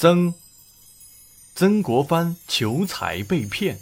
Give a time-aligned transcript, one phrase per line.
[0.00, 0.32] 曾
[1.56, 3.76] 曾国藩求财被骗。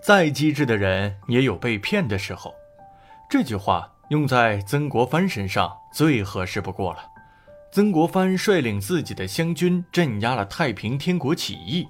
[0.00, 2.54] 再机智的人也有被骗的时候，
[3.28, 7.02] 这句话用在曾国藩身上最合适不过了。
[7.72, 11.88] 曾国藩率领自己的湘军镇压了太平天国起义，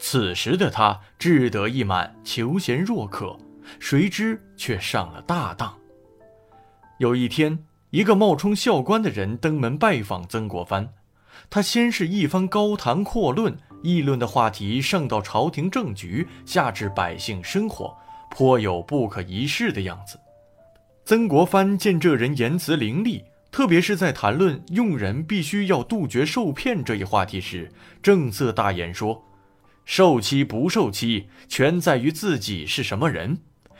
[0.00, 3.38] 此时的他志得意满，求贤若渴，
[3.78, 5.78] 谁知却上了大当。
[6.98, 7.67] 有一天。
[7.90, 10.90] 一个冒充校官的人登门拜访曾国藩，
[11.48, 17.96] 他先是一番高谈阔论，议论的话题上到朝廷政局，下至百姓生活，
[18.30, 20.20] 颇有不可一世的样子。
[21.06, 29.24] 曾国藩见这人言辞凌厉，特别是在谈论用人必须要杜绝受骗这一话题时，正色大言说
[29.86, 33.38] ：“受欺不受欺，全在于自己是什么人。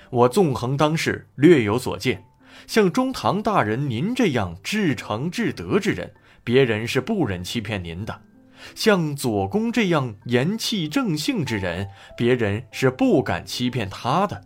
[0.08, 2.24] 我纵横当世，略有所见。”
[2.66, 8.14] 像中堂大人您这样至诚至德之人，别人是不忍欺骗您的；
[8.74, 14.42] 像左公这样言气正性之人，别人是不敢欺骗他的。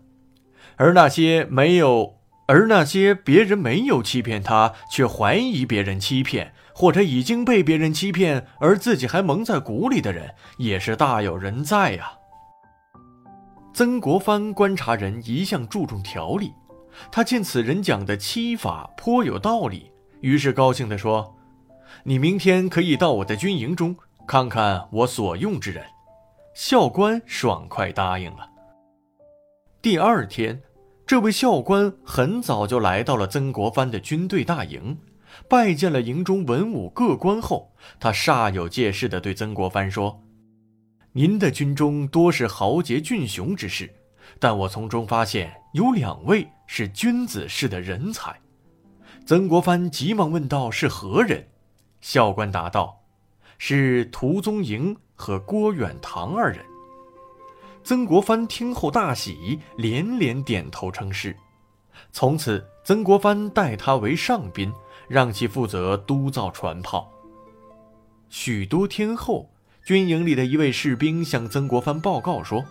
[0.76, 12.12] 而那些没有，而那些别人没有欺骗他，却怀疑别人欺骗，或者已经被别人欺骗而自己还蒙在鼓里的人，也是大有人在呀。
[13.74, 16.52] 曾国藩观察人一向注重条理。
[17.10, 19.90] 他见此人讲的七法颇有道理，
[20.20, 21.34] 于是高兴地说
[22.04, 25.84] ：“你明天可以到我的军营中看看我所用之人。”
[26.54, 28.48] 校官爽快答应了。
[29.80, 30.60] 第二天，
[31.06, 34.98] 这位校官很早就来到了曾国藩的军队大营，
[35.48, 40.22] 拜见了营中文武各官后，他煞有介事地对曾国藩说
[41.12, 43.90] ：“您的军中多是豪杰俊雄之士。”
[44.38, 48.40] 但我从中发现有两位是君子式的人才，
[49.24, 51.46] 曾国藩急忙问道：“是何人？”
[52.00, 53.00] 校官答道
[53.58, 56.64] ：“是涂宗营和郭远堂二人。”
[57.84, 61.36] 曾国藩听后大喜，连连点头称是。
[62.10, 64.72] 从此，曾国藩待他为上宾，
[65.08, 67.10] 让其负责督造船炮。
[68.28, 69.50] 许多天后，
[69.84, 72.64] 军营里的一位士兵向曾国藩报告说：“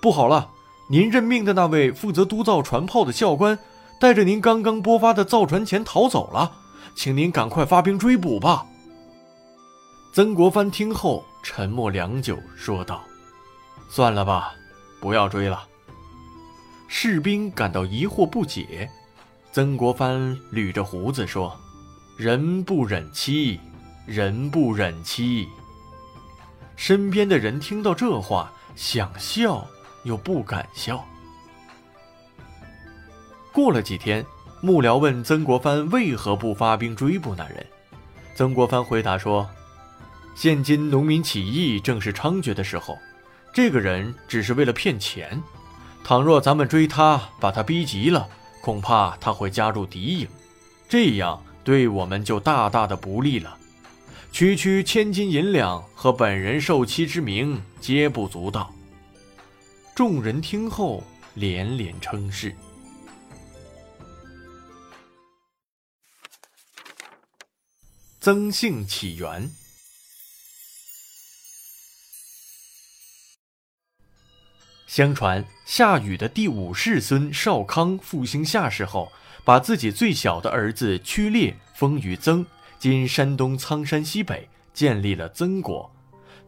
[0.00, 0.50] 不好了！”
[0.90, 3.56] 您任命的那位负责督造船炮的校官，
[4.00, 6.50] 带着您刚刚拨发的造船钱逃走了，
[6.96, 8.66] 请您赶快发兵追捕吧。
[10.12, 13.04] 曾国藩听后沉默良久，说道
[13.88, 14.52] ：“算了吧，
[15.00, 15.62] 不要追了。”
[16.88, 18.90] 士兵感到疑惑不解。
[19.52, 21.56] 曾国藩捋着胡子说
[22.18, 23.60] ：“人不忍欺，
[24.06, 25.46] 人不忍欺。”
[26.74, 29.64] 身边的人听到这话，想笑。
[30.04, 31.04] 又不敢笑。
[33.52, 34.24] 过了几天，
[34.60, 37.66] 幕僚问曾国藩为何不发兵追捕那人，
[38.34, 39.48] 曾国藩回答说
[40.36, 42.96] ：“现今农民起义正是猖獗的时候，
[43.52, 45.42] 这个人只是为了骗钱。
[46.04, 48.28] 倘若咱们追他，把他逼急了，
[48.62, 50.28] 恐怕他会加入敌营，
[50.88, 53.56] 这样对我们就大大的不利了。
[54.32, 58.72] 区区千金银两和本人受欺之名，皆不足道。”
[60.00, 62.56] 众人听后连连称是。
[68.18, 69.50] 曾姓起源。
[74.86, 79.12] 相传夏禹的第五世孙少康复兴夏氏后，
[79.44, 82.46] 把自己最小的儿子屈烈封于曾
[82.80, 85.94] （今山东苍山西北），建立了曾国。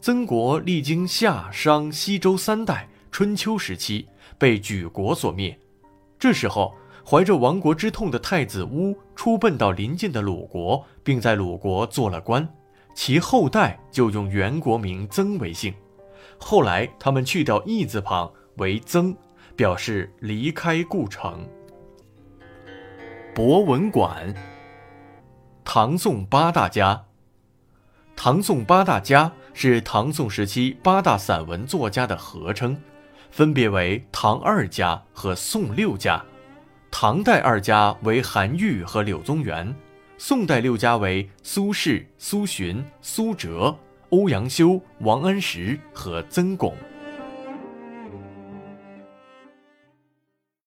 [0.01, 2.89] 曾国历经夏、商、西周三代。
[3.13, 4.07] 春秋时期
[4.39, 5.55] 被举国所灭，
[6.17, 6.73] 这时候
[7.07, 12.51] 怀着亡国之痛的太子乌出奔到邻近的鲁国，并在鲁国做了官，
[12.95, 15.71] 其后代就用原国名曾为姓。
[16.39, 19.15] 后来他们去掉义字旁为曾，
[19.55, 21.47] 表示离开故城。
[23.35, 24.33] 博文馆，
[25.63, 27.05] 唐宋八大家。
[28.15, 32.75] 唐宋八大家是唐宋时期八大散文作家的合称。
[33.33, 36.23] 分别为唐二家和宋六家，
[36.91, 39.73] 唐代二家为韩愈和柳宗元，
[40.19, 43.75] 宋代六家为苏轼、苏洵、苏辙、
[44.09, 46.75] 欧阳修、王安石和曾巩。